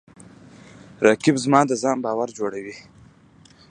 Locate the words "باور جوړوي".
2.05-2.75